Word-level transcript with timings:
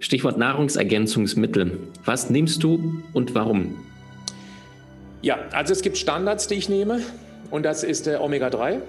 Stichwort 0.00 0.38
Nahrungsergänzungsmittel. 0.38 1.78
Was 2.04 2.30
nimmst 2.30 2.62
du 2.62 3.02
und 3.12 3.34
warum? 3.34 3.76
Ja, 5.22 5.38
also 5.52 5.72
es 5.72 5.82
gibt 5.82 5.96
Standards, 5.96 6.48
die 6.48 6.54
ich 6.54 6.68
nehme 6.68 7.00
und 7.50 7.64
das 7.64 7.82
ist 7.82 8.06
der 8.06 8.22
Omega-3, 8.22 8.80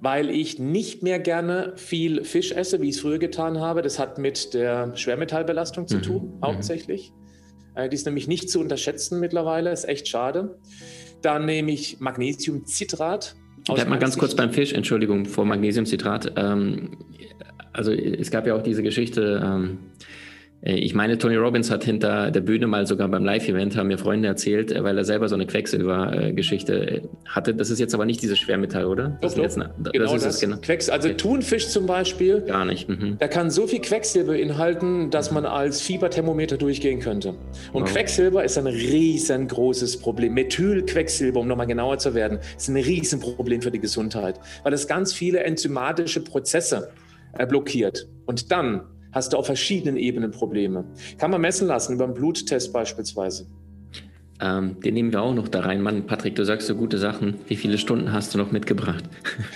weil 0.00 0.30
ich 0.30 0.58
nicht 0.58 1.02
mehr 1.02 1.18
gerne 1.18 1.72
viel 1.76 2.24
Fisch 2.24 2.52
esse, 2.52 2.80
wie 2.80 2.90
ich 2.90 2.96
es 2.96 3.00
früher 3.00 3.18
getan 3.18 3.58
habe. 3.58 3.82
Das 3.82 3.98
hat 3.98 4.18
mit 4.18 4.54
der 4.54 4.96
Schwermetallbelastung 4.96 5.88
zu 5.88 5.96
mhm. 5.96 6.02
tun, 6.02 6.22
mhm. 6.36 6.42
hauptsächlich. 6.44 7.12
Mhm. 7.76 7.90
Die 7.90 7.94
ist 7.94 8.06
nämlich 8.06 8.26
nicht 8.26 8.50
zu 8.50 8.60
unterschätzen 8.60 9.20
mittlerweile, 9.20 9.70
ist 9.70 9.88
echt 9.88 10.08
schade. 10.08 10.58
Dann 11.22 11.46
nehme 11.46 11.72
ich 11.72 12.00
Magnesiumcitrat. 12.00 13.34
Bleib 13.66 13.88
mal 13.88 13.98
ganz 13.98 14.16
kurz 14.16 14.34
beim 14.34 14.52
Fisch, 14.52 14.72
Entschuldigung, 14.72 15.26
vor 15.26 15.44
Magnesiumcitrat. 15.44 16.32
Ähm, 16.36 16.96
also 17.72 17.92
es 17.92 18.30
gab 18.30 18.46
ja 18.46 18.54
auch 18.54 18.62
diese 18.62 18.82
Geschichte, 18.82 19.42
ähm, 19.44 19.78
äh, 20.62 20.74
ich 20.74 20.94
meine, 20.94 21.18
Tony 21.18 21.36
Robbins 21.36 21.70
hat 21.70 21.84
hinter 21.84 22.30
der 22.30 22.40
Bühne 22.40 22.66
mal 22.66 22.86
sogar 22.86 23.08
beim 23.08 23.24
Live-Event, 23.24 23.76
haben 23.76 23.88
mir 23.88 23.98
Freunde 23.98 24.28
erzählt, 24.28 24.72
äh, 24.72 24.82
weil 24.82 24.96
er 24.98 25.04
selber 25.04 25.28
so 25.28 25.34
eine 25.34 25.46
Quecksilber-Geschichte 25.46 26.90
äh, 26.90 27.02
hatte. 27.26 27.54
Das 27.54 27.70
ist 27.70 27.78
jetzt 27.78 27.94
aber 27.94 28.04
nicht 28.04 28.22
dieses 28.22 28.38
Schwermetall, 28.38 28.86
oder? 28.86 29.18
Das, 29.20 29.34
doch, 29.34 29.46
doch. 29.46 29.56
Eine, 29.56 29.72
genau 29.92 30.04
das 30.04 30.14
ist 30.14 30.26
das. 30.26 30.34
Es, 30.36 30.40
genau. 30.40 30.56
Quecks, 30.58 30.88
also 30.88 31.08
okay. 31.08 31.16
Thunfisch 31.16 31.68
zum 31.68 31.86
Beispiel. 31.86 32.42
Gar 32.42 32.64
nicht. 32.64 32.88
Mhm. 32.88 33.16
Da 33.18 33.28
kann 33.28 33.50
so 33.50 33.66
viel 33.66 33.80
Quecksilber 33.80 34.36
inhalten, 34.36 35.10
dass 35.10 35.30
man 35.30 35.46
als 35.46 35.80
Fieberthermometer 35.80 36.56
durchgehen 36.56 37.00
könnte. 37.00 37.34
Und 37.72 37.82
wow. 37.82 37.92
Quecksilber 37.92 38.44
ist 38.44 38.58
ein 38.58 38.66
riesengroßes 38.66 39.98
Problem. 39.98 40.34
Methylquecksilber, 40.34 41.40
um 41.40 41.48
nochmal 41.48 41.66
genauer 41.66 41.98
zu 41.98 42.14
werden, 42.14 42.38
ist 42.56 42.68
ein 42.68 42.76
Riesenproblem 42.76 43.62
für 43.62 43.70
die 43.70 43.80
Gesundheit, 43.80 44.40
weil 44.62 44.72
es 44.72 44.86
ganz 44.86 45.12
viele 45.12 45.40
enzymatische 45.40 46.20
Prozesse 46.20 46.90
blockiert. 47.48 48.08
Und 48.26 48.50
dann 48.52 48.82
hast 49.12 49.32
du 49.32 49.36
auf 49.36 49.46
verschiedenen 49.46 49.96
Ebenen 49.96 50.30
Probleme. 50.30 50.84
Kann 51.18 51.30
man 51.30 51.40
messen 51.40 51.68
lassen 51.68 51.94
über 51.94 52.04
einen 52.04 52.14
Bluttest 52.14 52.72
beispielsweise. 52.72 53.46
Ähm, 54.40 54.80
den 54.80 54.94
nehmen 54.94 55.12
wir 55.12 55.20
auch 55.20 55.34
noch 55.34 55.48
da 55.48 55.60
rein. 55.60 55.82
Mann, 55.82 56.06
Patrick, 56.06 56.36
du 56.36 56.44
sagst 56.44 56.68
so 56.68 56.76
gute 56.76 56.98
Sachen. 56.98 57.34
Wie 57.48 57.56
viele 57.56 57.76
Stunden 57.76 58.12
hast 58.12 58.34
du 58.34 58.38
noch 58.38 58.52
mitgebracht? 58.52 59.02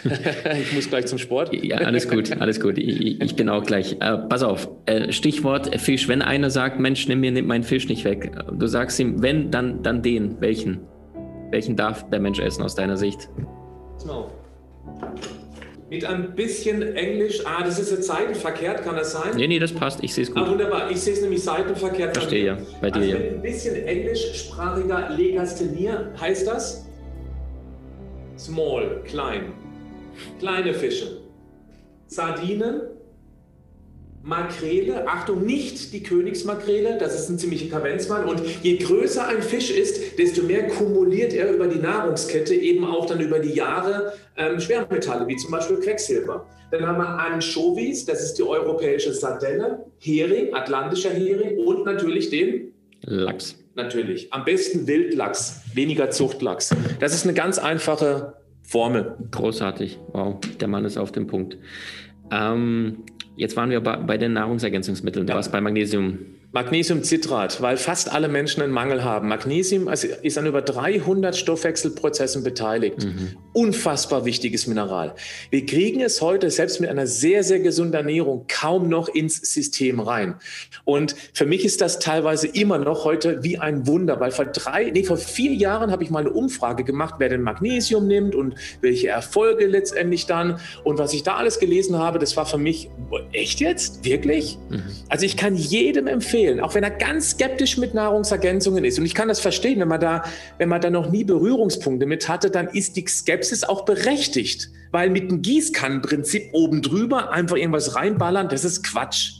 ich 0.60 0.72
muss 0.72 0.88
gleich 0.88 1.06
zum 1.06 1.18
Sport. 1.18 1.54
ja, 1.54 1.76
alles 1.76 2.08
gut, 2.08 2.36
alles 2.40 2.60
gut. 2.60 2.78
Ich, 2.78 3.20
ich 3.20 3.36
bin 3.36 3.48
auch 3.48 3.62
gleich. 3.62 3.96
Äh, 4.00 4.18
pass 4.28 4.42
auf, 4.42 4.68
äh, 4.86 5.12
Stichwort 5.12 5.80
Fisch. 5.80 6.08
Wenn 6.08 6.20
einer 6.20 6.50
sagt, 6.50 6.80
Mensch, 6.80 7.06
nimm 7.06 7.20
mir 7.20 7.30
nimm 7.30 7.46
meinen 7.46 7.62
Fisch 7.62 7.88
nicht 7.88 8.04
weg. 8.04 8.32
Du 8.52 8.66
sagst 8.66 8.98
ihm, 8.98 9.22
wenn, 9.22 9.52
dann, 9.52 9.84
dann 9.84 10.02
den. 10.02 10.40
Welchen? 10.40 10.80
Welchen 11.50 11.76
darf 11.76 12.08
der 12.10 12.18
Mensch 12.18 12.40
essen 12.40 12.62
aus 12.62 12.74
deiner 12.74 12.96
Sicht? 12.96 13.28
Pass 13.94 14.06
mal 14.06 14.14
auf. 14.14 14.32
Mit 15.92 16.06
ein 16.06 16.34
bisschen 16.34 16.96
Englisch. 16.96 17.44
Ah, 17.44 17.62
das 17.62 17.78
ist 17.78 17.90
jetzt 17.90 18.06
seitenverkehrt, 18.06 18.82
kann 18.82 18.96
das 18.96 19.12
sein? 19.12 19.36
Nee, 19.36 19.46
nee, 19.46 19.58
das 19.58 19.74
passt. 19.74 20.02
Ich 20.02 20.14
sehe 20.14 20.24
es 20.24 20.32
gut. 20.32 20.42
Ah, 20.42 20.50
wunderbar. 20.50 20.90
Ich 20.90 20.98
sehe 20.98 21.12
es 21.12 21.20
nämlich 21.20 21.42
seitenverkehrt. 21.42 22.16
Verstehe 22.16 22.46
ja. 22.46 22.58
Bei 22.80 22.90
dir 22.90 23.00
also 23.00 23.12
ja. 23.12 23.18
Mit 23.18 23.32
ein 23.34 23.42
bisschen 23.42 23.74
englischsprachiger 23.74 25.10
Legasthenie 25.10 25.90
heißt 26.18 26.46
das 26.46 26.86
small, 28.38 29.02
klein. 29.04 29.52
Kleine 30.38 30.72
Fische. 30.72 31.18
Sardinen, 32.06 32.80
Makrele, 34.24 35.08
Achtung, 35.08 35.44
nicht 35.44 35.92
die 35.92 36.02
Königsmakrele, 36.02 36.96
das 36.98 37.18
ist 37.18 37.28
ein 37.28 37.38
ziemlicher 37.38 37.68
Kavenzmann. 37.68 38.24
Und 38.24 38.40
je 38.62 38.76
größer 38.76 39.26
ein 39.26 39.42
Fisch 39.42 39.70
ist, 39.70 40.18
desto 40.18 40.42
mehr 40.44 40.68
kumuliert 40.68 41.32
er 41.32 41.52
über 41.52 41.66
die 41.66 41.80
Nahrungskette, 41.80 42.54
eben 42.54 42.84
auch 42.84 43.06
dann 43.06 43.20
über 43.20 43.40
die 43.40 43.52
Jahre 43.52 44.12
ähm, 44.36 44.60
Schwermetalle, 44.60 45.26
wie 45.26 45.36
zum 45.36 45.50
Beispiel 45.50 45.78
Quecksilber. 45.78 46.46
Dann 46.70 46.86
haben 46.86 46.98
wir 46.98 47.08
Anchovies, 47.08 48.04
das 48.06 48.22
ist 48.22 48.34
die 48.34 48.42
europäische 48.44 49.12
Sardelle, 49.12 49.84
Hering, 49.98 50.54
atlantischer 50.54 51.10
Hering 51.10 51.58
und 51.58 51.84
natürlich 51.84 52.30
den 52.30 52.72
Lachs. 53.02 53.58
Natürlich. 53.74 54.32
Am 54.32 54.44
besten 54.44 54.86
Wildlachs, 54.86 55.62
weniger 55.74 56.10
Zuchtlachs. 56.10 56.74
Das 57.00 57.14
ist 57.14 57.24
eine 57.24 57.34
ganz 57.34 57.58
einfache 57.58 58.34
Formel. 58.62 59.16
Großartig. 59.30 59.98
Wow, 60.12 60.38
der 60.60 60.68
Mann 60.68 60.84
ist 60.84 60.96
auf 60.96 61.10
dem 61.10 61.26
Punkt. 61.26 61.56
Ähm, 62.30 63.04
Jetzt 63.36 63.56
waren 63.56 63.70
wir 63.70 63.80
bei, 63.80 64.18
den 64.18 64.34
Nahrungsergänzungsmitteln. 64.34 65.26
Du 65.26 65.32
ja. 65.32 65.36
warst 65.36 65.52
bei 65.52 65.60
Magnesium. 65.60 66.18
Magnesiumcitrat, 66.52 67.62
weil 67.62 67.78
fast 67.78 68.12
alle 68.12 68.28
Menschen 68.28 68.62
einen 68.62 68.74
Mangel 68.74 69.02
haben. 69.04 69.28
Magnesium 69.28 69.88
ist 69.88 70.36
an 70.36 70.46
über 70.46 70.60
300 70.60 71.34
Stoffwechselprozessen 71.34 72.44
beteiligt. 72.44 73.04
Mhm. 73.04 73.36
Unfassbar 73.54 74.26
wichtiges 74.26 74.66
Mineral. 74.66 75.14
Wir 75.50 75.64
kriegen 75.64 76.02
es 76.02 76.20
heute 76.20 76.50
selbst 76.50 76.78
mit 76.80 76.90
einer 76.90 77.06
sehr, 77.06 77.42
sehr 77.42 77.60
gesunden 77.60 77.94
Ernährung 77.94 78.44
kaum 78.48 78.90
noch 78.90 79.08
ins 79.08 79.36
System 79.36 79.98
rein. 79.98 80.34
Und 80.84 81.16
für 81.32 81.46
mich 81.46 81.64
ist 81.64 81.80
das 81.80 81.98
teilweise 82.00 82.48
immer 82.48 82.76
noch 82.76 83.04
heute 83.04 83.42
wie 83.42 83.58
ein 83.58 83.86
Wunder, 83.86 84.20
weil 84.20 84.30
vor 84.30 84.44
drei, 84.44 84.90
nee, 84.90 85.04
vor 85.04 85.16
vier 85.16 85.54
Jahren 85.54 85.90
habe 85.90 86.04
ich 86.04 86.10
mal 86.10 86.20
eine 86.20 86.30
Umfrage 86.30 86.84
gemacht, 86.84 87.14
wer 87.16 87.30
denn 87.30 87.40
Magnesium 87.40 88.06
nimmt 88.06 88.34
und 88.34 88.56
welche 88.82 89.08
Erfolge 89.08 89.66
letztendlich 89.66 90.26
dann. 90.26 90.60
Und 90.84 90.98
was 90.98 91.14
ich 91.14 91.22
da 91.22 91.36
alles 91.36 91.60
gelesen 91.60 91.98
habe, 91.98 92.18
das 92.18 92.36
war 92.36 92.44
für 92.44 92.58
mich, 92.58 92.90
echt 93.32 93.60
jetzt? 93.60 94.04
Wirklich? 94.04 94.58
Mhm. 94.68 94.82
Also 95.08 95.24
ich 95.24 95.38
kann 95.38 95.56
jedem 95.56 96.06
empfehlen, 96.06 96.41
empfehlen, 96.42 96.60
auch 96.60 96.74
wenn 96.74 96.82
er 96.82 96.90
ganz 96.90 97.30
skeptisch 97.30 97.78
mit 97.78 97.94
Nahrungsergänzungen 97.94 98.84
ist. 98.84 98.98
Und 98.98 99.06
ich 99.06 99.14
kann 99.14 99.28
das 99.28 99.40
verstehen, 99.40 99.80
wenn 99.80 99.88
man 99.88 100.00
da, 100.00 100.24
wenn 100.58 100.68
man 100.68 100.80
da 100.80 100.90
noch 100.90 101.10
nie 101.10 101.24
Berührungspunkte 101.24 102.06
mit 102.06 102.28
hatte, 102.28 102.50
dann 102.50 102.68
ist 102.68 102.96
die 102.96 103.04
Skepsis 103.06 103.64
auch 103.64 103.84
berechtigt. 103.84 104.70
Weil 104.90 105.10
mit 105.10 105.30
dem 105.30 105.42
Gießkannenprinzip 105.42 106.50
oben 106.52 106.82
drüber 106.82 107.30
einfach 107.30 107.56
irgendwas 107.56 107.94
reinballern, 107.94 108.48
das 108.48 108.64
ist 108.64 108.82
Quatsch. 108.82 109.34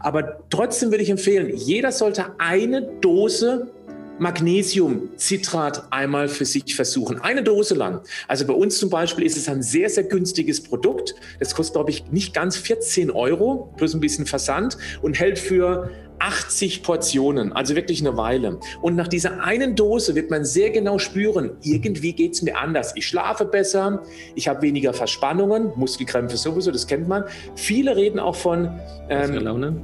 Aber 0.00 0.40
trotzdem 0.50 0.90
würde 0.90 1.02
ich 1.02 1.10
empfehlen, 1.10 1.52
jeder 1.54 1.92
sollte 1.92 2.26
eine 2.38 2.82
Dose 3.00 3.68
Magnesiumcitrat 4.18 5.92
einmal 5.92 6.28
für 6.28 6.44
sich 6.44 6.74
versuchen. 6.74 7.20
Eine 7.20 7.42
Dose 7.42 7.74
lang. 7.74 8.00
Also 8.28 8.46
bei 8.46 8.54
uns 8.54 8.78
zum 8.78 8.88
Beispiel 8.88 9.24
ist 9.26 9.36
es 9.36 9.48
ein 9.48 9.62
sehr, 9.62 9.90
sehr 9.90 10.04
günstiges 10.04 10.62
Produkt. 10.62 11.14
Das 11.38 11.54
kostet, 11.54 11.74
glaube 11.74 11.90
ich, 11.90 12.10
nicht 12.10 12.32
ganz 12.32 12.56
14 12.56 13.10
Euro 13.10 13.72
plus 13.76 13.94
ein 13.94 14.00
bisschen 14.00 14.26
Versand 14.26 14.78
und 15.02 15.18
hält 15.18 15.38
für 15.38 15.90
80 16.26 16.82
Portionen, 16.82 17.52
also 17.52 17.76
wirklich 17.76 18.00
eine 18.00 18.16
Weile. 18.16 18.58
Und 18.82 18.96
nach 18.96 19.06
dieser 19.06 19.42
einen 19.42 19.76
Dose 19.76 20.14
wird 20.16 20.30
man 20.30 20.44
sehr 20.44 20.70
genau 20.70 20.98
spüren, 20.98 21.52
irgendwie 21.62 22.12
geht 22.12 22.32
es 22.32 22.42
mir 22.42 22.58
anders. 22.58 22.92
Ich 22.96 23.06
schlafe 23.06 23.44
besser, 23.44 24.02
ich 24.34 24.48
habe 24.48 24.62
weniger 24.62 24.92
Verspannungen, 24.92 25.70
Muskelkrämpfe 25.76 26.36
sowieso, 26.36 26.72
das 26.72 26.86
kennt 26.86 27.06
man. 27.06 27.24
Viele 27.54 27.96
reden 27.96 28.18
auch 28.18 28.34
von, 28.34 28.80
ähm, 29.08 29.80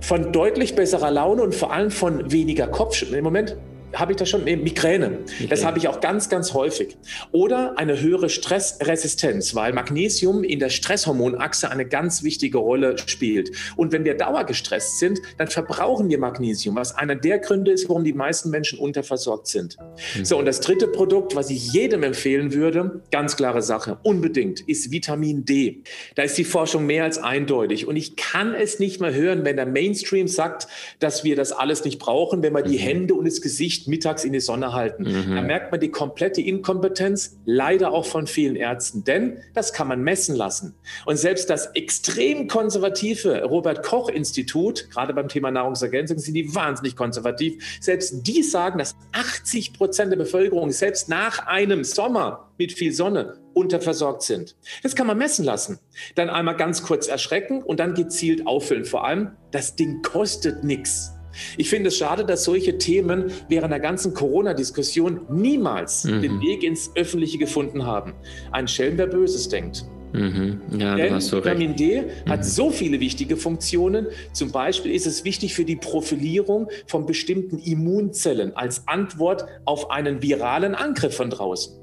von 0.00 0.32
deutlich 0.32 0.74
besserer 0.74 1.10
Laune 1.12 1.42
und 1.42 1.54
vor 1.54 1.72
allem 1.72 1.90
von 1.90 2.32
weniger 2.32 2.66
Kopfschmerzen. 2.66 3.18
Im 3.18 3.24
Moment 3.24 3.56
habe 3.98 4.12
ich 4.12 4.18
das 4.18 4.28
schon, 4.28 4.44
Migräne. 4.44 4.66
Migräne. 4.86 5.18
Das 5.48 5.64
habe 5.64 5.78
ich 5.78 5.88
auch 5.88 6.00
ganz, 6.00 6.28
ganz 6.28 6.54
häufig. 6.54 6.96
Oder 7.32 7.78
eine 7.78 8.00
höhere 8.00 8.28
Stressresistenz, 8.28 9.54
weil 9.54 9.72
Magnesium 9.72 10.44
in 10.44 10.58
der 10.58 10.70
Stresshormonachse 10.70 11.70
eine 11.70 11.86
ganz 11.86 12.22
wichtige 12.22 12.58
Rolle 12.58 12.96
spielt. 13.06 13.50
Und 13.76 13.92
wenn 13.92 14.04
wir 14.04 14.16
dauergestresst 14.16 14.98
sind, 14.98 15.18
dann 15.38 15.48
verbrauchen 15.48 16.08
wir 16.08 16.18
Magnesium, 16.18 16.76
was 16.76 16.94
einer 16.96 17.14
der 17.14 17.38
Gründe 17.38 17.72
ist, 17.72 17.88
warum 17.88 18.04
die 18.04 18.12
meisten 18.12 18.50
Menschen 18.50 18.78
unterversorgt 18.78 19.46
sind. 19.46 19.76
Mhm. 20.16 20.24
So, 20.24 20.38
und 20.38 20.46
das 20.46 20.60
dritte 20.60 20.88
Produkt, 20.88 21.34
was 21.34 21.50
ich 21.50 21.72
jedem 21.72 22.02
empfehlen 22.02 22.52
würde, 22.52 23.02
ganz 23.10 23.36
klare 23.36 23.62
Sache, 23.62 23.98
unbedingt, 24.02 24.60
ist 24.60 24.90
Vitamin 24.90 25.44
D. 25.44 25.82
Da 26.14 26.22
ist 26.22 26.38
die 26.38 26.44
Forschung 26.44 26.86
mehr 26.86 27.04
als 27.04 27.18
eindeutig. 27.18 27.86
Und 27.86 27.96
ich 27.96 28.16
kann 28.16 28.54
es 28.54 28.78
nicht 28.78 29.00
mehr 29.00 29.14
hören, 29.14 29.44
wenn 29.44 29.56
der 29.56 29.66
Mainstream 29.66 30.28
sagt, 30.28 30.68
dass 30.98 31.24
wir 31.24 31.36
das 31.36 31.52
alles 31.52 31.84
nicht 31.84 31.98
brauchen, 31.98 32.42
wenn 32.42 32.52
wir 32.52 32.62
die 32.62 32.78
mhm. 32.78 32.82
Hände 32.82 33.14
und 33.14 33.26
das 33.26 33.40
Gesicht 33.40 33.85
mittags 33.86 34.24
in 34.24 34.32
die 34.32 34.40
Sonne 34.40 34.72
halten. 34.72 35.04
Mhm. 35.04 35.34
Da 35.34 35.42
merkt 35.42 35.70
man 35.70 35.80
die 35.80 35.90
komplette 35.90 36.40
Inkompetenz, 36.40 37.38
leider 37.44 37.92
auch 37.92 38.06
von 38.06 38.26
vielen 38.26 38.56
Ärzten, 38.56 39.04
denn 39.04 39.38
das 39.54 39.72
kann 39.72 39.88
man 39.88 40.02
messen 40.02 40.36
lassen. 40.36 40.74
Und 41.04 41.16
selbst 41.16 41.50
das 41.50 41.66
extrem 41.74 42.48
konservative 42.48 43.44
Robert 43.44 43.82
Koch 43.82 44.08
Institut, 44.08 44.88
gerade 44.90 45.14
beim 45.14 45.28
Thema 45.28 45.50
Nahrungsergänzung, 45.50 46.18
sind 46.18 46.34
die 46.34 46.54
wahnsinnig 46.54 46.96
konservativ. 46.96 47.78
Selbst 47.80 48.26
die 48.26 48.42
sagen, 48.42 48.78
dass 48.78 48.94
80 49.12 49.72
Prozent 49.72 50.12
der 50.12 50.18
Bevölkerung 50.18 50.70
selbst 50.70 51.08
nach 51.08 51.46
einem 51.46 51.84
Sommer 51.84 52.50
mit 52.58 52.72
viel 52.72 52.92
Sonne 52.92 53.34
unterversorgt 53.54 54.22
sind. 54.22 54.54
Das 54.82 54.94
kann 54.94 55.06
man 55.06 55.16
messen 55.16 55.44
lassen. 55.44 55.78
Dann 56.14 56.28
einmal 56.28 56.56
ganz 56.56 56.82
kurz 56.82 57.08
erschrecken 57.08 57.62
und 57.62 57.80
dann 57.80 57.94
gezielt 57.94 58.46
auffüllen. 58.46 58.84
Vor 58.84 59.06
allem, 59.06 59.32
das 59.50 59.76
Ding 59.76 60.02
kostet 60.02 60.62
nichts. 60.62 61.15
Ich 61.56 61.70
finde 61.70 61.88
es 61.88 61.96
schade, 61.96 62.24
dass 62.24 62.44
solche 62.44 62.78
Themen 62.78 63.30
während 63.48 63.72
der 63.72 63.80
ganzen 63.80 64.14
Corona-Diskussion 64.14 65.20
niemals 65.28 66.04
mhm. 66.04 66.22
den 66.22 66.40
Weg 66.40 66.62
ins 66.62 66.90
Öffentliche 66.94 67.38
gefunden 67.38 67.84
haben. 67.84 68.14
Ein 68.52 68.68
Schelm, 68.68 68.98
wer 68.98 69.06
Böses 69.06 69.48
denkt. 69.48 69.84
Mhm. 70.12 70.60
Ja, 70.78 70.96
Denn 70.96 71.14
Vitamin 71.14 71.76
D 71.76 72.02
mhm. 72.02 72.30
hat 72.30 72.44
so 72.44 72.70
viele 72.70 73.00
wichtige 73.00 73.36
Funktionen. 73.36 74.06
Zum 74.32 74.50
Beispiel 74.50 74.92
ist 74.92 75.06
es 75.06 75.24
wichtig 75.24 75.54
für 75.54 75.64
die 75.64 75.76
Profilierung 75.76 76.68
von 76.86 77.06
bestimmten 77.06 77.58
Immunzellen 77.58 78.56
als 78.56 78.86
Antwort 78.88 79.46
auf 79.64 79.90
einen 79.90 80.22
viralen 80.22 80.74
Angriff 80.74 81.16
von 81.16 81.30
draußen. 81.30 81.74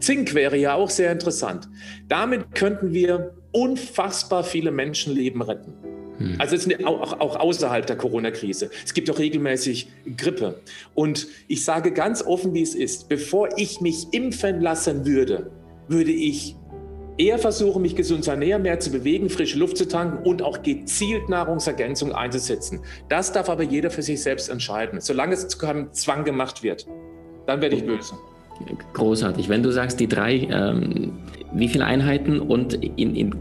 Zink 0.00 0.34
wäre 0.34 0.56
ja 0.56 0.74
auch 0.74 0.90
sehr 0.90 1.10
interessant. 1.12 1.68
Damit 2.08 2.54
könnten 2.54 2.92
wir 2.92 3.34
unfassbar 3.52 4.44
viele 4.44 4.70
Menschenleben 4.70 5.40
retten. 5.40 5.74
Hm. 6.18 6.36
Also 6.38 6.56
es 6.56 6.66
ist 6.66 6.84
auch, 6.84 7.20
auch 7.20 7.36
außerhalb 7.36 7.86
der 7.86 7.96
Corona-Krise. 7.96 8.70
Es 8.84 8.94
gibt 8.94 9.10
auch 9.10 9.18
regelmäßig 9.18 9.88
Grippe. 10.16 10.60
Und 10.94 11.26
ich 11.48 11.64
sage 11.64 11.92
ganz 11.92 12.22
offen, 12.22 12.54
wie 12.54 12.62
es 12.62 12.74
ist. 12.74 13.08
Bevor 13.08 13.48
ich 13.56 13.80
mich 13.80 14.08
impfen 14.12 14.60
lassen 14.60 15.06
würde, 15.06 15.50
würde 15.88 16.12
ich 16.12 16.56
eher 17.18 17.38
versuchen, 17.38 17.82
mich 17.82 17.96
gesund 17.96 18.24
zu 18.24 18.30
ernähren, 18.30 18.62
mehr 18.62 18.78
zu 18.80 18.90
bewegen, 18.90 19.30
frische 19.30 19.58
Luft 19.58 19.76
zu 19.76 19.88
tanken 19.88 20.26
und 20.26 20.42
auch 20.42 20.62
gezielt 20.62 21.28
Nahrungsergänzung 21.28 22.12
einzusetzen. 22.12 22.80
Das 23.08 23.32
darf 23.32 23.48
aber 23.48 23.62
jeder 23.62 23.90
für 23.90 24.02
sich 24.02 24.22
selbst 24.22 24.48
entscheiden. 24.48 25.00
Solange 25.00 25.34
es 25.34 25.48
zu 25.48 25.58
keinem 25.58 25.92
Zwang 25.92 26.24
gemacht 26.24 26.62
wird, 26.62 26.86
dann 27.46 27.60
werde 27.60 27.76
ich 27.76 27.86
böse. 27.86 28.14
Großartig. 28.94 29.48
Wenn 29.48 29.62
du 29.62 29.70
sagst, 29.70 30.00
die 30.00 30.08
drei, 30.08 30.48
ähm, 30.50 31.18
wie 31.52 31.68
viele 31.68 31.84
Einheiten 31.84 32.40
und 32.40 32.74
in, 32.74 33.14
in 33.14 33.34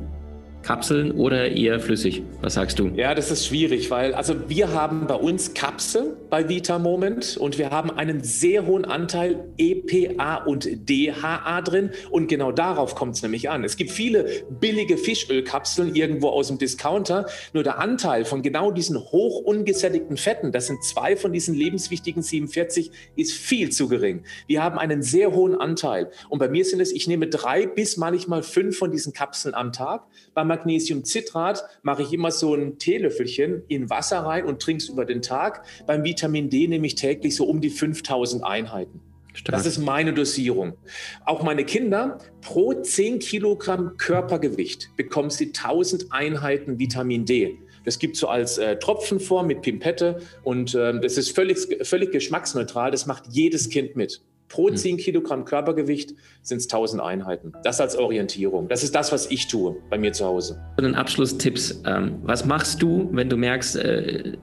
Kapseln 0.66 1.12
oder 1.12 1.52
eher 1.52 1.80
flüssig? 1.80 2.24
Was 2.42 2.56
sagst 2.56 2.80
du? 2.80 2.88
Ja, 2.96 3.14
das 3.14 3.30
ist 3.30 3.46
schwierig, 3.46 3.92
weil 3.92 4.16
also 4.16 4.50
wir 4.50 4.74
haben 4.74 5.06
bei 5.06 5.14
uns 5.14 5.54
Kapseln 5.54 6.14
bei 6.32 6.50
Vita 6.50 6.80
Moment 6.80 7.38
und 7.38 7.60
wir 7.60 7.70
haben 7.70 7.92
einen 7.92 8.24
sehr 8.24 8.66
hohen 8.66 8.84
Anteil 8.84 9.46
EPA 9.60 10.38
und 10.38 10.68
DHA 10.90 11.62
drin 11.62 11.92
und 12.10 12.28
genau 12.28 12.52
darauf 12.52 12.96
kommt 12.96 13.14
es 13.16 13.22
nämlich 13.22 13.48
an. 13.48 13.64
Es 13.64 13.78
gibt 13.78 13.92
viele 13.92 14.26
billige 14.50 14.98
Fischölkapseln 14.98 15.94
irgendwo 15.94 16.30
aus 16.30 16.48
dem 16.48 16.58
Discounter, 16.58 17.28
nur 17.54 17.62
der 17.62 17.78
Anteil 17.78 18.26
von 18.26 18.42
genau 18.42 18.72
diesen 18.72 18.98
hoch 18.98 19.42
ungesättigten 19.42 20.18
Fetten, 20.18 20.52
das 20.52 20.66
sind 20.66 20.84
zwei 20.84 21.16
von 21.16 21.32
diesen 21.32 21.54
lebenswichtigen 21.54 22.24
47, 22.24 22.90
ist 23.16 23.34
viel 23.34 23.70
zu 23.70 23.88
gering. 23.88 24.24
Wir 24.48 24.64
haben 24.64 24.80
einen 24.80 25.04
sehr 25.04 25.32
hohen 25.32 25.54
Anteil 25.54 26.10
und 26.30 26.40
bei 26.40 26.50
mir 26.50 26.66
sind 26.66 26.80
es, 26.80 26.92
ich 26.92 27.08
nehme 27.08 27.28
drei 27.28 27.68
bis 27.68 27.98
manchmal 27.98 28.42
fünf 28.42 28.80
von 28.80 28.90
diesen 28.90 29.14
Kapseln 29.14 29.54
am 29.54 29.72
Tag. 29.72 30.08
Beim 30.34 30.55
Magnesiumcitrat 30.56 31.64
mache 31.84 32.04
ich 32.04 32.14
immer 32.14 32.32
so 32.32 32.56
ein 32.56 32.78
Teelöffelchen 32.78 33.64
in 33.68 33.90
Wasser 33.90 34.20
rein 34.20 34.46
und 34.46 34.62
trinke 34.62 34.84
es 34.84 34.90
über 34.90 35.06
den 35.06 35.22
Tag. 35.22 35.66
Beim 35.86 36.04
Vitamin 36.04 36.50
D 36.50 36.68
nehme 36.68 36.88
ich 36.88 36.96
täglich 36.96 37.36
so 37.36 37.46
um 37.46 37.62
die 37.62 37.70
5000 37.70 38.44
Einheiten. 38.44 39.02
Stark. 39.34 39.58
Das 39.58 39.66
ist 39.66 39.80
meine 39.80 40.14
Dosierung. 40.14 40.78
Auch 41.26 41.44
meine 41.44 41.66
Kinder, 41.66 42.20
pro 42.42 42.74
10 42.74 43.20
Kilogramm 43.20 43.98
Körpergewicht 43.98 44.96
bekommen 44.96 45.30
sie 45.30 45.48
1000 45.48 46.06
Einheiten 46.12 46.80
Vitamin 46.80 47.26
D. 47.26 47.60
Das 47.84 48.00
gibt 48.00 48.16
es 48.16 48.22
so 48.22 48.30
als 48.30 48.58
äh, 48.58 48.78
Tropfenform 48.78 49.48
mit 49.48 49.62
Pimpette 49.62 50.22
und 50.44 50.74
äh, 50.74 51.00
das 51.02 51.18
ist 51.18 51.36
völlig, 51.36 51.86
völlig 51.86 52.12
geschmacksneutral. 52.12 52.92
Das 52.92 53.06
macht 53.06 53.26
jedes 53.30 53.70
Kind 53.70 53.98
mit. 53.98 54.22
Pro 54.48 54.70
10 54.70 54.92
hm. 54.92 54.98
Kilogramm 54.98 55.46
Körpergewicht 55.46 56.14
sind 56.42 56.58
es 56.58 56.66
1000 56.66 57.02
Einheiten. 57.02 57.54
Das 57.64 57.82
als 57.82 57.98
Orientierung. 57.98 58.68
Das 58.68 58.84
ist 58.84 58.94
das, 58.94 59.12
was 59.12 59.30
ich 59.32 59.48
tue 59.48 59.76
bei 59.90 59.98
mir 59.98 60.14
zu 60.14 60.26
Hause. 60.26 60.62
Und 60.78 60.86
ein 60.86 60.96
Abschlusstipps. 60.96 61.82
Ähm, 61.86 62.20
was 62.24 62.46
machst 62.46 62.82
du, 62.82 63.10
wenn 63.12 63.30
du 63.30 63.38
merkst, 63.38 63.78
äh, 63.78 64.38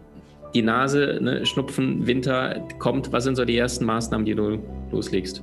die 0.54 0.62
Nase, 0.62 1.19
ne, 1.20 1.46
Schnupfen, 1.46 2.06
Winter 2.06 2.66
kommt? 2.78 3.12
Was 3.12 3.25
sind 3.25 3.37
so 3.37 3.44
die 3.44 3.56
ersten 3.56 3.84
Maßnahmen, 3.84 4.26
die 4.26 4.34
du 4.34 4.58
loslegst? 4.90 5.43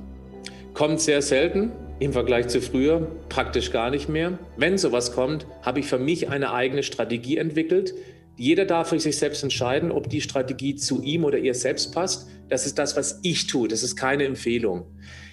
Kommt 0.74 1.00
sehr 1.00 1.20
selten 1.22 1.72
im 1.98 2.12
Vergleich 2.12 2.48
zu 2.48 2.60
früher, 2.60 3.06
praktisch 3.28 3.72
gar 3.72 3.90
nicht 3.90 4.08
mehr. 4.08 4.38
Wenn 4.56 4.78
sowas 4.78 5.12
kommt, 5.12 5.46
habe 5.62 5.80
ich 5.80 5.86
für 5.86 5.98
mich 5.98 6.28
eine 6.30 6.52
eigene 6.52 6.82
Strategie 6.82 7.36
entwickelt, 7.36 7.94
jeder 8.40 8.64
darf 8.64 8.88
für 8.88 8.98
sich 8.98 9.18
selbst 9.18 9.42
entscheiden, 9.42 9.92
ob 9.92 10.08
die 10.08 10.22
Strategie 10.22 10.74
zu 10.74 11.02
ihm 11.02 11.24
oder 11.24 11.36
ihr 11.36 11.52
selbst 11.52 11.92
passt. 11.92 12.26
Das 12.48 12.64
ist 12.64 12.78
das, 12.78 12.96
was 12.96 13.20
ich 13.22 13.46
tue. 13.46 13.68
Das 13.68 13.82
ist 13.82 13.96
keine 13.96 14.24
Empfehlung. 14.24 14.86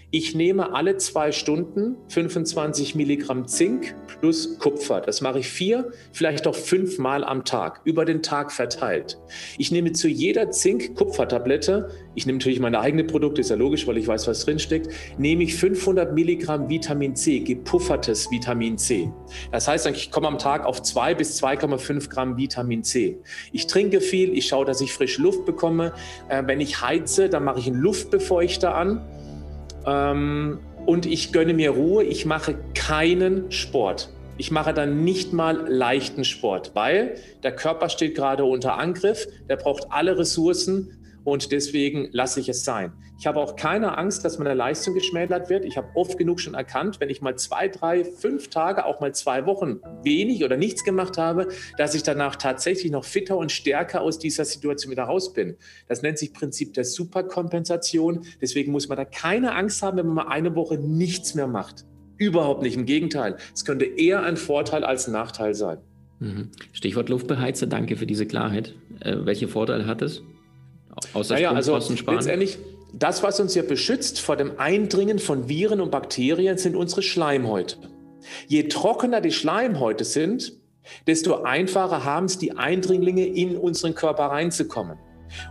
Ich 0.09 0.33
nehme 0.33 0.73
alle 0.73 0.95
zwei 0.95 1.33
Stunden 1.33 1.97
25 2.07 2.95
Milligramm 2.95 3.45
Zink 3.45 3.93
plus 4.21 4.57
Kupfer. 4.57 5.01
Das 5.01 5.19
mache 5.19 5.39
ich 5.39 5.49
vier, 5.49 5.91
vielleicht 6.13 6.47
auch 6.47 6.55
fünfmal 6.55 7.25
am 7.25 7.43
Tag, 7.43 7.81
über 7.83 8.05
den 8.05 8.23
Tag 8.23 8.53
verteilt. 8.53 9.19
Ich 9.57 9.69
nehme 9.69 9.91
zu 9.91 10.07
jeder 10.07 10.49
Zink-Kupfertablette, 10.49 11.89
ich 12.15 12.25
nehme 12.25 12.37
natürlich 12.37 12.61
meine 12.61 12.79
eigenen 12.79 13.05
Produkte, 13.05 13.41
ist 13.41 13.49
ja 13.49 13.57
logisch, 13.57 13.85
weil 13.85 13.97
ich 13.97 14.07
weiß, 14.07 14.29
was 14.29 14.45
drinsteckt, 14.45 14.87
nehme 15.17 15.43
ich 15.43 15.55
500 15.55 16.13
Milligramm 16.13 16.69
Vitamin 16.69 17.13
C, 17.13 17.41
gepuffertes 17.41 18.31
Vitamin 18.31 18.77
C. 18.77 19.11
Das 19.51 19.67
heißt, 19.67 19.87
ich 19.87 20.09
komme 20.09 20.29
am 20.29 20.37
Tag 20.37 20.65
auf 20.65 20.81
2 20.81 21.15
bis 21.15 21.43
2,5 21.43 22.09
Gramm 22.09 22.37
Vitamin 22.37 22.81
C. 22.81 23.19
Ich 23.51 23.67
trinke 23.67 23.99
viel, 23.99 24.37
ich 24.37 24.47
schaue, 24.47 24.63
dass 24.63 24.79
ich 24.79 24.93
frische 24.93 25.21
Luft 25.21 25.45
bekomme. 25.45 25.91
Äh, 26.29 26.43
wenn 26.45 26.61
ich 26.61 26.81
heize, 26.81 27.27
dann 27.27 27.43
mache 27.43 27.59
ich 27.59 27.67
einen 27.67 27.81
Luftbefeuchter 27.81 28.73
an 28.73 29.05
ähm, 29.87 30.59
und 30.85 31.05
ich 31.05 31.33
gönne 31.33 31.53
mir 31.53 31.71
Ruhe. 31.71 32.03
Ich 32.03 32.25
mache 32.25 32.55
keinen 32.75 33.51
Sport. 33.51 34.09
Ich 34.37 34.51
mache 34.51 34.73
dann 34.73 35.03
nicht 35.03 35.33
mal 35.33 35.67
leichten 35.67 36.23
Sport, 36.23 36.71
weil 36.75 37.15
der 37.41 37.55
Körper 37.55 37.89
steht 37.89 38.15
gerade 38.15 38.45
unter 38.45 38.77
Angriff. 38.77 39.27
Der 39.49 39.55
braucht 39.55 39.87
alle 39.89 40.17
Ressourcen 40.19 40.91
und 41.23 41.51
deswegen 41.51 42.09
lasse 42.11 42.39
ich 42.39 42.49
es 42.49 42.63
sein. 42.63 42.93
Ich 43.19 43.25
habe 43.25 43.39
auch 43.39 43.55
keine 43.55 43.97
Angst, 43.97 44.23
dass 44.23 44.37
meine 44.37 44.53
Leistung 44.53 44.93
geschmälert 44.93 45.49
wird. 45.49 45.65
Ich 45.65 45.75
habe 45.75 45.87
oft 45.95 46.19
genug 46.19 46.39
schon 46.39 46.53
erkannt, 46.53 46.99
wenn 46.99 47.09
ich 47.09 47.21
mal 47.21 47.35
zwei, 47.35 47.67
drei, 47.67 48.03
fünf 48.03 48.49
Tage, 48.49 48.85
auch 48.85 48.99
mal 48.99 49.13
zwei 49.15 49.47
Wochen 49.47 49.79
wenig 50.03 50.43
oder 50.43 50.55
nichts 50.55 50.83
gemacht 50.83 51.17
habe, 51.17 51.47
dass 51.77 51.95
ich 51.95 52.03
danach 52.03 52.35
tatsächlich 52.35 52.91
noch 52.91 53.05
fitter 53.05 53.37
und 53.37 53.51
stärker 53.51 54.01
aus 54.01 54.19
dieser 54.19 54.45
Situation 54.45 54.91
wieder 54.91 55.03
raus 55.03 55.33
bin. 55.33 55.57
Das 55.87 56.03
nennt 56.03 56.19
sich 56.19 56.31
Prinzip 56.31 56.75
der 56.75 56.85
Superkompensation. 56.85 58.21
Deswegen 58.39 58.71
muss 58.71 58.87
man 58.87 58.97
da 58.97 59.05
keine 59.05 59.55
Angst 59.55 59.81
haben, 59.81 59.97
wenn 59.97 60.05
man 60.05 60.27
mal 60.27 60.31
eine 60.31 60.55
Woche 60.55 60.77
nichts 60.77 61.33
mehr 61.33 61.47
macht. 61.47 61.85
Überhaupt 62.17 62.61
nicht. 62.61 62.75
Im 62.75 62.85
Gegenteil. 62.85 63.37
Es 63.53 63.65
könnte 63.65 63.85
eher 63.85 64.21
ein 64.23 64.37
Vorteil 64.37 64.83
als 64.83 65.07
ein 65.07 65.13
Nachteil 65.13 65.55
sein. 65.55 65.79
Mhm. 66.19 66.49
Stichwort 66.71 67.09
Luftbeheizer. 67.09 67.65
Danke 67.65 67.95
für 67.95 68.05
diese 68.05 68.27
Klarheit. 68.27 68.75
Äh, 68.99 69.17
welche 69.21 69.47
Vorteile 69.47 69.87
hat 69.87 70.03
es? 70.03 70.21
Außer 71.13 71.35
naja, 71.35 71.51
also 71.51 71.77
letztendlich, 71.77 72.57
das, 72.93 73.23
was 73.23 73.39
uns 73.39 73.55
ja 73.55 73.63
beschützt 73.63 74.19
vor 74.19 74.35
dem 74.35 74.59
Eindringen 74.59 75.19
von 75.19 75.49
Viren 75.49 75.81
und 75.81 75.91
Bakterien, 75.91 76.57
sind 76.57 76.75
unsere 76.75 77.01
Schleimhäute. 77.01 77.77
Je 78.47 78.63
trockener 78.63 79.21
die 79.21 79.31
Schleimhäute 79.31 80.03
sind, 80.03 80.53
desto 81.05 81.43
einfacher 81.43 82.05
haben 82.05 82.25
es 82.25 82.37
die 82.37 82.57
Eindringlinge 82.57 83.25
in 83.25 83.57
unseren 83.57 83.93
Körper 83.93 84.25
reinzukommen. 84.25 84.97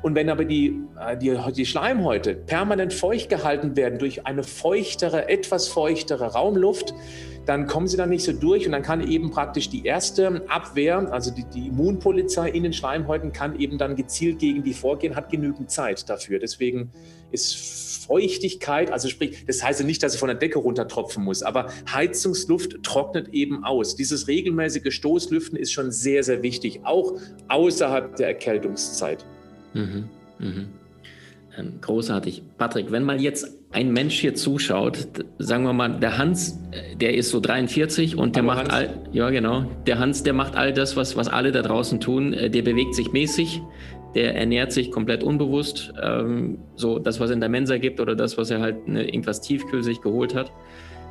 Und 0.03 0.15
wenn 0.15 0.31
aber 0.31 0.45
die, 0.45 0.81
äh, 0.99 1.17
die, 1.17 1.39
die 1.55 1.67
Schleimhäute 1.67 2.35
permanent 2.35 2.95
feucht 2.95 3.29
gehalten 3.29 3.77
werden 3.77 3.99
durch 3.99 4.27
eine 4.27 4.43
feuchtere, 4.43 5.29
etwas 5.29 5.69
feuchtere 5.69 6.33
Raumluft, 6.33 6.95
dann 7.47 7.67
kommen 7.69 7.87
sie 7.87 7.97
dann 7.97 8.11
nicht 8.11 8.25
so 8.25 8.33
durch 8.33 8.67
und 8.67 8.73
dann 8.73 8.83
kann 8.83 9.09
eben 9.09 9.31
praktisch 9.31 9.71
die 9.71 9.85
erste 9.85 10.43
Abwehr, 10.49 11.13
also 11.13 11.31
die, 11.31 11.45
die, 11.45 11.69
Immunpolizei 11.69 12.51
in 12.51 12.65
den 12.65 12.73
Schleimhäuten, 12.73 13.33
kann 13.33 13.59
eben 13.59 13.79
dann 13.79 13.95
gezielt 13.95 14.41
gegen 14.41 14.65
die 14.65 14.75
vorgehen, 14.75 15.15
hat 15.15 15.31
genügend 15.31 15.71
Zeit 15.71 16.09
dafür. 16.11 16.41
Deswegen 16.41 16.91
ist 17.31 18.05
Feuchtigkeit, 18.07 18.91
also 18.91 19.09
sprich, 19.09 19.47
das 19.47 19.63
heißt 19.63 19.85
nicht, 19.85 20.03
dass 20.03 20.15
ich 20.15 20.21
von 20.21 20.29
der 20.29 20.37
Decke 20.37 20.59
runtertropfen 20.59 21.23
muss, 21.23 21.43
aber 21.43 21.71
Heizungsluft 21.93 22.83
trocknet 22.83 23.29
eben 23.29 23.65
aus. 23.65 23.95
Dieses 23.95 24.27
regelmäßige 24.27 24.93
Stoßlüften 24.93 25.57
ist 25.57 25.73
schon 25.73 25.93
sehr, 25.93 26.25
sehr 26.25 26.43
wichtig, 26.43 26.81
auch 26.85 27.15
außerhalb 27.49 28.17
der 28.17 28.29
Erkältungszeit. 28.29 29.25
Mhm, 29.75 30.09
mhm. 30.39 30.69
Ähm, 31.57 31.79
großartig. 31.81 32.43
Patrick, 32.59 32.91
wenn 32.91 33.03
mal 33.03 33.21
jetzt 33.21 33.49
ein 33.77 33.93
Mensch 33.93 34.19
hier 34.19 34.35
zuschaut, 34.35 35.07
sagen 35.39 35.65
wir 35.65 35.75
mal, 35.75 36.01
der 36.01 36.17
Hans, 36.17 36.59
äh, 36.71 36.97
der 36.97 37.15
ist 37.15 37.29
so 37.29 37.41
43 37.41 38.17
und 38.17 38.35
der 38.35 38.43
Hallo 38.43 38.55
macht 38.55 38.73
all, 38.73 39.03
ja 39.13 39.29
genau, 39.29 39.67
der 39.87 39.99
Hans, 39.99 40.23
der 40.23 40.33
macht 40.33 40.57
all 40.57 40.73
das, 40.73 40.97
was, 40.97 41.15
was 41.15 41.29
alle 41.29 41.53
da 41.53 41.61
draußen 41.61 42.01
tun, 42.01 42.33
äh, 42.33 42.49
der 42.49 42.63
bewegt 42.63 42.95
sich 42.95 43.13
mäßig, 43.13 43.61
der 44.15 44.35
ernährt 44.35 44.73
sich 44.73 44.91
komplett 44.91 45.23
unbewusst, 45.23 45.93
ähm, 46.03 46.59
so 46.75 46.99
das, 46.99 47.21
was 47.21 47.31
in 47.31 47.41
der 47.41 47.51
Mensa 47.51 47.77
gibt 47.77 48.01
oder 48.01 48.17
das, 48.17 48.39
was 48.39 48.51
er 48.51 48.63
halt 48.63 48.89
ne, 48.89 49.05
irgendwas 49.05 49.43
Tiefkühl 49.43 49.83
sich 49.83 50.01
geholt 50.01 50.35
hat. 50.35 50.51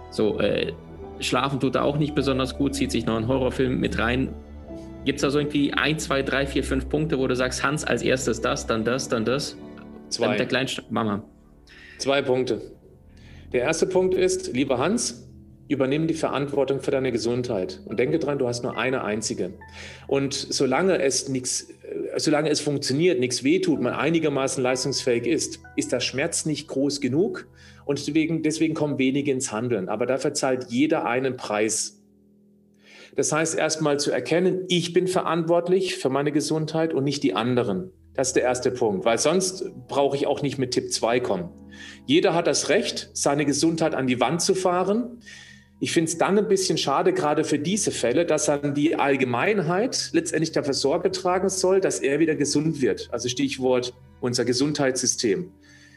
So, 0.10 0.40
äh, 0.40 0.74
schlafen 1.20 1.60
tut 1.60 1.76
er 1.76 1.84
auch 1.84 2.00
nicht 2.00 2.16
besonders 2.16 2.58
gut, 2.58 2.74
zieht 2.74 2.90
sich 2.90 3.06
noch 3.06 3.16
einen 3.16 3.28
Horrorfilm 3.28 3.80
mit 3.80 4.00
rein. 4.00 4.30
Gibt 5.06 5.18
es 5.18 5.22
da 5.22 5.30
so 5.30 5.38
irgendwie 5.38 5.72
ein, 5.72 6.00
zwei, 6.00 6.24
drei, 6.24 6.48
vier, 6.48 6.64
fünf 6.64 6.90
Punkte, 6.90 7.20
wo 7.20 7.28
du 7.28 7.36
sagst, 7.36 7.64
Hans, 7.64 7.86
als 7.86 8.02
erstes 8.02 8.42
das, 8.42 8.66
dann 8.66 8.84
das, 8.84 9.08
dann 9.08 9.24
das? 9.24 9.56
Zwei. 10.10 10.30
Dann 10.30 10.38
der 10.38 10.48
Kleinst 10.48 10.82
Mama. 10.90 11.24
Zwei 11.98 12.22
Punkte. 12.22 12.62
Der 13.54 13.62
erste 13.62 13.86
Punkt 13.86 14.16
ist, 14.16 14.54
lieber 14.54 14.78
Hans, 14.78 15.28
übernimm 15.68 16.08
die 16.08 16.14
Verantwortung 16.14 16.82
für 16.82 16.92
deine 16.92 17.12
Gesundheit 17.12 17.82
und 17.86 18.00
denke 18.00 18.20
dran, 18.20 18.38
du 18.38 18.48
hast 18.48 18.64
nur 18.64 18.78
eine 18.78 19.04
einzige. 19.04 19.54
Und 20.08 20.34
solange 20.34 21.02
es 21.02 21.30
nichts 21.30 21.68
solange 22.18 22.50
es 22.50 22.62
funktioniert, 22.62 23.20
nichts 23.20 23.44
wehtut, 23.44 23.82
man 23.82 23.94
einigermaßen 23.94 24.62
leistungsfähig 24.62 25.26
ist, 25.26 25.60
ist 25.76 25.92
der 25.92 26.00
Schmerz 26.00 26.46
nicht 26.46 26.68
groß 26.68 27.02
genug 27.02 27.48
und 27.86 28.00
deswegen, 28.00 28.44
deswegen 28.44 28.74
kommen 28.74 28.98
wenige 28.98 29.32
ins 29.32 29.52
Handeln. 29.52 29.90
Aber 29.90 30.06
dafür 30.06 30.34
zahlt 30.34 30.66
jeder 30.70 31.06
einen 31.06 31.38
Preis. 31.38 32.02
Das 33.16 33.32
heißt, 33.32 33.58
erstmal 33.58 34.00
zu 34.00 34.12
erkennen, 34.12 34.66
ich 34.68 34.94
bin 34.94 35.08
verantwortlich 35.08 35.96
für 35.96 36.10
meine 36.10 36.32
Gesundheit 36.32 36.94
und 36.94 37.04
nicht 37.04 37.24
die 37.24 37.34
anderen. 37.34 37.92
Das 38.16 38.28
ist 38.28 38.36
der 38.36 38.44
erste 38.44 38.72
Punkt, 38.72 39.06
weil 39.06 39.18
sonst 39.18 39.66
brauche 39.88 40.16
ich 40.16 40.26
auch 40.26 40.42
nicht 40.42 40.58
mit 40.58 40.72
Tipp 40.72 40.92
2 40.92 41.20
kommen. 41.20 41.50
Jeder 42.06 42.34
hat 42.34 42.48
das 42.48 42.70
Recht, 42.70 43.10
seine 43.14 43.46
Gesundheit 43.46 43.94
an 43.94 44.08
die 44.08 44.20
Wand 44.22 44.42
zu 44.42 44.56
fahren. 44.56 45.20
Ich 45.82 45.92
finde 45.92 46.10
es 46.10 46.18
dann 46.18 46.38
ein 46.38 46.48
bisschen 46.48 46.78
schade, 46.78 47.12
gerade 47.12 47.44
für 47.44 47.60
diese 47.60 47.92
Fälle, 47.92 48.26
dass 48.26 48.46
dann 48.46 48.74
die 48.74 48.96
Allgemeinheit 48.96 50.12
letztendlich 50.14 50.54
dafür 50.54 50.74
Sorge 50.74 51.12
tragen 51.12 51.50
soll, 51.50 51.82
dass 51.82 52.00
er 52.00 52.20
wieder 52.20 52.36
gesund 52.36 52.82
wird. 52.82 53.10
Also 53.12 53.28
Stichwort 53.28 53.94
unser 54.22 54.46
Gesundheitssystem. 54.46 55.52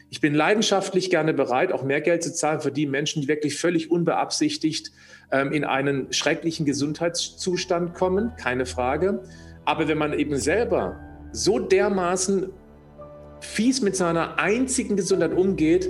Ich 0.09 0.19
bin 0.19 0.33
leidenschaftlich 0.33 1.09
gerne 1.09 1.33
bereit, 1.33 1.71
auch 1.71 1.83
mehr 1.83 2.01
Geld 2.01 2.23
zu 2.23 2.33
zahlen 2.33 2.59
für 2.59 2.71
die 2.71 2.87
Menschen, 2.87 3.21
die 3.21 3.27
wirklich 3.27 3.57
völlig 3.57 3.89
unbeabsichtigt 3.91 4.91
ähm, 5.31 5.53
in 5.53 5.63
einen 5.63 6.11
schrecklichen 6.11 6.65
Gesundheitszustand 6.65 7.93
kommen, 7.93 8.33
keine 8.35 8.65
Frage. 8.65 9.23
Aber 9.65 9.87
wenn 9.87 9.99
man 9.99 10.13
eben 10.13 10.35
selber 10.35 11.08
so 11.31 11.59
dermaßen 11.59 12.49
fies 13.41 13.81
mit 13.81 13.95
seiner 13.95 14.39
einzigen 14.39 14.95
Gesundheit 14.95 15.33
umgeht, 15.33 15.89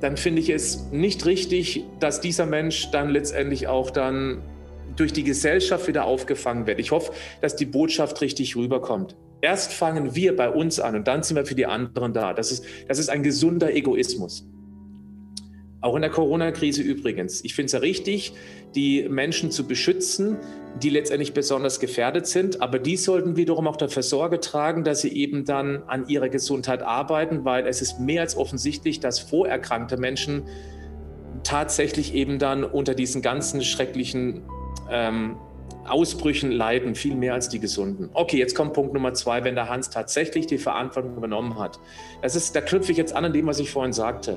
dann 0.00 0.16
finde 0.16 0.40
ich 0.40 0.50
es 0.50 0.90
nicht 0.92 1.24
richtig, 1.26 1.84
dass 2.00 2.20
dieser 2.20 2.46
Mensch 2.46 2.90
dann 2.90 3.10
letztendlich 3.10 3.66
auch 3.66 3.90
dann 3.90 4.42
durch 4.94 5.12
die 5.12 5.24
Gesellschaft 5.24 5.88
wieder 5.88 6.04
aufgefangen 6.04 6.66
wird. 6.66 6.78
Ich 6.78 6.90
hoffe, 6.90 7.12
dass 7.40 7.56
die 7.56 7.66
Botschaft 7.66 8.20
richtig 8.20 8.56
rüberkommt. 8.56 9.16
Erst 9.40 9.72
fangen 9.72 10.14
wir 10.14 10.34
bei 10.34 10.48
uns 10.48 10.80
an 10.80 10.96
und 10.96 11.06
dann 11.08 11.22
sind 11.22 11.36
wir 11.36 11.44
für 11.44 11.54
die 11.54 11.66
anderen 11.66 12.12
da. 12.12 12.32
Das 12.32 12.50
ist, 12.50 12.64
das 12.88 12.98
ist 12.98 13.10
ein 13.10 13.22
gesunder 13.22 13.74
Egoismus. 13.74 14.46
Auch 15.82 15.94
in 15.94 16.02
der 16.02 16.10
Corona-Krise 16.10 16.82
übrigens. 16.82 17.44
Ich 17.44 17.54
finde 17.54 17.66
es 17.66 17.72
ja 17.72 17.78
richtig, 17.80 18.32
die 18.74 19.06
Menschen 19.08 19.50
zu 19.50 19.66
beschützen, 19.66 20.38
die 20.82 20.90
letztendlich 20.90 21.32
besonders 21.32 21.80
gefährdet 21.80 22.26
sind. 22.26 22.60
Aber 22.60 22.78
die 22.78 22.96
sollten 22.96 23.36
wiederum 23.36 23.66
auch 23.66 23.76
dafür 23.76 24.02
Sorge 24.02 24.40
tragen, 24.40 24.84
dass 24.84 25.00
sie 25.00 25.12
eben 25.12 25.44
dann 25.44 25.82
an 25.86 26.08
ihrer 26.08 26.28
Gesundheit 26.28 26.82
arbeiten, 26.82 27.44
weil 27.44 27.66
es 27.66 27.80
ist 27.82 28.00
mehr 28.00 28.22
als 28.22 28.36
offensichtlich, 28.36 29.00
dass 29.00 29.18
vorerkrankte 29.18 29.96
Menschen 29.96 30.44
tatsächlich 31.44 32.14
eben 32.14 32.38
dann 32.38 32.64
unter 32.64 32.94
diesen 32.94 33.22
ganzen 33.22 33.62
schrecklichen 33.62 34.42
ähm, 34.90 35.36
Ausbrüchen 35.86 36.50
leiden, 36.50 36.94
viel 36.94 37.14
mehr 37.14 37.34
als 37.34 37.48
die 37.48 37.60
Gesunden. 37.60 38.10
Okay, 38.12 38.38
jetzt 38.38 38.54
kommt 38.54 38.72
Punkt 38.72 38.92
Nummer 38.92 39.14
zwei, 39.14 39.44
wenn 39.44 39.54
der 39.54 39.68
Hans 39.68 39.90
tatsächlich 39.90 40.46
die 40.46 40.58
Verantwortung 40.58 41.16
übernommen 41.16 41.58
hat. 41.58 41.78
Das 42.22 42.34
ist, 42.34 42.56
da 42.56 42.60
knüpfe 42.60 42.92
ich 42.92 42.98
jetzt 42.98 43.14
an 43.14 43.24
an 43.24 43.32
dem, 43.32 43.46
was 43.46 43.60
ich 43.60 43.70
vorhin 43.70 43.92
sagte. 43.92 44.36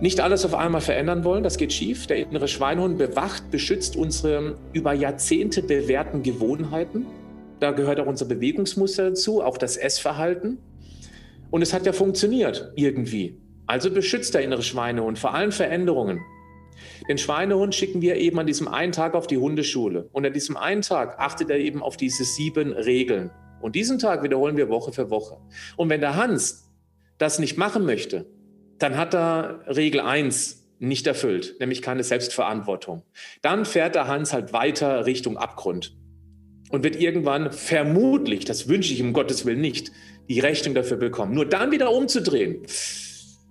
Nicht 0.00 0.20
alles 0.20 0.44
auf 0.44 0.54
einmal 0.54 0.80
verändern 0.80 1.24
wollen, 1.24 1.44
das 1.44 1.56
geht 1.56 1.72
schief. 1.72 2.06
Der 2.06 2.16
innere 2.16 2.48
Schweinhund 2.48 2.98
bewacht, 2.98 3.50
beschützt 3.50 3.96
unsere 3.96 4.56
über 4.72 4.92
Jahrzehnte 4.92 5.62
bewährten 5.62 6.22
Gewohnheiten. 6.22 7.06
Da 7.60 7.70
gehört 7.70 8.00
auch 8.00 8.06
unser 8.06 8.24
Bewegungsmuster 8.24 9.10
dazu, 9.10 9.42
auch 9.42 9.56
das 9.56 9.76
Essverhalten. 9.76 10.58
Und 11.50 11.62
es 11.62 11.72
hat 11.72 11.86
ja 11.86 11.92
funktioniert 11.92 12.72
irgendwie. 12.74 13.38
Also 13.66 13.90
beschützt 13.90 14.34
der 14.34 14.42
innere 14.42 14.62
Schweinehund 14.62 15.18
vor 15.18 15.34
allen 15.34 15.52
Veränderungen. 15.52 16.20
Den 17.08 17.18
Schweinehund 17.18 17.74
schicken 17.74 18.02
wir 18.02 18.16
eben 18.16 18.38
an 18.38 18.46
diesem 18.46 18.68
einen 18.68 18.92
Tag 18.92 19.14
auf 19.14 19.26
die 19.26 19.38
Hundeschule. 19.38 20.08
Und 20.12 20.26
an 20.26 20.32
diesem 20.32 20.56
einen 20.56 20.82
Tag 20.82 21.18
achtet 21.18 21.50
er 21.50 21.58
eben 21.58 21.82
auf 21.82 21.96
diese 21.96 22.24
sieben 22.24 22.72
Regeln. 22.72 23.30
Und 23.60 23.76
diesen 23.76 23.98
Tag 23.98 24.22
wiederholen 24.22 24.56
wir 24.56 24.68
Woche 24.68 24.92
für 24.92 25.10
Woche. 25.10 25.36
Und 25.76 25.88
wenn 25.88 26.00
der 26.00 26.16
Hans 26.16 26.70
das 27.18 27.38
nicht 27.38 27.56
machen 27.56 27.84
möchte, 27.84 28.26
dann 28.82 28.96
hat 28.96 29.14
er 29.14 29.60
Regel 29.66 30.00
1 30.00 30.62
nicht 30.78 31.06
erfüllt, 31.06 31.56
nämlich 31.60 31.80
keine 31.80 32.02
Selbstverantwortung. 32.02 33.02
Dann 33.40 33.64
fährt 33.64 33.94
der 33.94 34.08
Hans 34.08 34.32
halt 34.32 34.52
weiter 34.52 35.06
Richtung 35.06 35.36
Abgrund 35.36 35.96
und 36.70 36.82
wird 36.82 36.96
irgendwann 36.96 37.52
vermutlich, 37.52 38.44
das 38.44 38.68
wünsche 38.68 38.92
ich 38.92 39.00
um 39.00 39.12
Gottes 39.12 39.46
Willen 39.46 39.60
nicht, 39.60 39.92
die 40.28 40.40
Rechnung 40.40 40.74
dafür 40.74 40.96
bekommen. 40.96 41.34
Nur 41.34 41.46
dann 41.46 41.70
wieder 41.70 41.92
umzudrehen, 41.92 42.62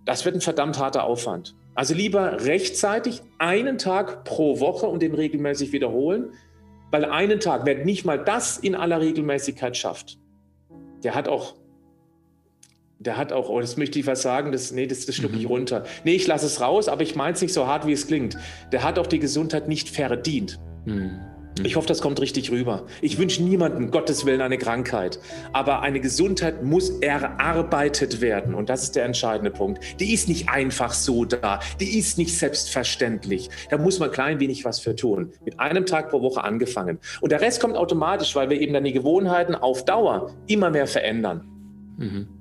das 0.05 0.25
wird 0.25 0.35
ein 0.35 0.41
verdammt 0.41 0.77
harter 0.77 1.05
Aufwand. 1.05 1.55
Also 1.73 1.93
lieber 1.93 2.43
rechtzeitig 2.43 3.21
einen 3.37 3.77
Tag 3.77 4.25
pro 4.25 4.59
Woche 4.59 4.87
und 4.87 5.01
den 5.01 5.13
regelmäßig 5.13 5.71
wiederholen, 5.71 6.33
weil 6.91 7.05
einen 7.05 7.39
Tag, 7.39 7.61
wer 7.65 7.85
nicht 7.85 8.03
mal 8.03 8.17
das 8.17 8.57
in 8.57 8.75
aller 8.75 8.99
Regelmäßigkeit 8.99 9.77
schafft, 9.77 10.17
der 11.03 11.15
hat 11.15 11.29
auch, 11.29 11.55
der 13.01 13.17
hat 13.17 13.33
auch, 13.33 13.49
oh, 13.49 13.59
das 13.59 13.77
möchte 13.77 13.99
ich 13.99 14.05
was 14.05 14.21
sagen, 14.21 14.51
das, 14.51 14.71
nee, 14.71 14.85
das, 14.85 15.05
das 15.05 15.15
schlucke 15.15 15.35
ich 15.35 15.43
mhm. 15.43 15.51
runter. 15.51 15.83
Nee, 16.03 16.13
ich 16.13 16.27
lasse 16.27 16.45
es 16.45 16.61
raus, 16.61 16.87
aber 16.87 17.01
ich 17.01 17.15
meine 17.15 17.33
es 17.33 17.41
nicht 17.41 17.53
so 17.53 17.65
hart, 17.65 17.87
wie 17.87 17.93
es 17.93 18.07
klingt. 18.07 18.37
Der 18.71 18.83
hat 18.83 18.99
auch 18.99 19.07
die 19.07 19.19
Gesundheit 19.19 19.67
nicht 19.67 19.89
verdient. 19.89 20.59
Mhm. 20.85 21.19
Mhm. 21.57 21.65
Ich 21.65 21.75
hoffe, 21.75 21.87
das 21.87 21.99
kommt 21.99 22.21
richtig 22.21 22.51
rüber. 22.51 22.85
Ich 23.01 23.17
wünsche 23.17 23.41
niemandem, 23.41 23.89
Gottes 23.89 24.25
Willen, 24.25 24.41
eine 24.41 24.59
Krankheit. 24.59 25.19
Aber 25.51 25.81
eine 25.81 25.99
Gesundheit 25.99 26.63
muss 26.63 26.91
erarbeitet 27.01 28.21
werden. 28.21 28.53
Und 28.53 28.69
das 28.69 28.83
ist 28.83 28.95
der 28.95 29.05
entscheidende 29.05 29.49
Punkt. 29.49 29.83
Die 29.99 30.13
ist 30.13 30.29
nicht 30.29 30.49
einfach 30.49 30.93
so 30.93 31.25
da. 31.25 31.59
Die 31.79 31.97
ist 31.97 32.19
nicht 32.19 32.37
selbstverständlich. 32.37 33.49
Da 33.71 33.79
muss 33.79 33.97
man 33.99 34.11
klein 34.11 34.39
wenig 34.39 34.63
was 34.63 34.79
für 34.79 34.95
tun. 34.95 35.31
Mit 35.43 35.59
einem 35.59 35.87
Tag 35.87 36.09
pro 36.09 36.21
Woche 36.21 36.43
angefangen. 36.43 36.99
Und 37.19 37.31
der 37.31 37.41
Rest 37.41 37.61
kommt 37.61 37.75
automatisch, 37.75 38.35
weil 38.35 38.49
wir 38.51 38.61
eben 38.61 38.73
dann 38.73 38.83
die 38.83 38.93
Gewohnheiten 38.93 39.55
auf 39.55 39.85
Dauer 39.85 40.31
immer 40.45 40.69
mehr 40.69 40.87
verändern. 40.87 41.47
Mhm. 41.97 42.40